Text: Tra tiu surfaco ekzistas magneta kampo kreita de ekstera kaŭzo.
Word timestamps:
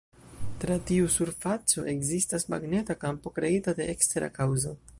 Tra 0.61 0.77
tiu 0.91 1.09
surfaco 1.15 1.83
ekzistas 1.93 2.47
magneta 2.53 2.95
kampo 3.05 3.33
kreita 3.39 3.75
de 3.81 3.87
ekstera 3.97 4.31
kaŭzo. 4.39 4.75